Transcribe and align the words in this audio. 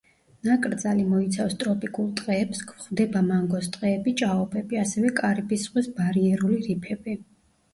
ნაკრძალი 0.47 1.03
მოიცავს 1.09 1.55
ტროპიკულ 1.63 2.07
ტყეებს, 2.21 2.63
გვხვდება 2.71 3.23
მანგოს 3.27 3.69
ტყეები, 3.75 4.15
ჭაობები, 4.23 4.81
ასევე 4.85 5.13
კარიბის 5.21 5.67
ზღვის 5.69 5.91
ბარიერული 6.01 6.59
რიფები. 6.71 7.17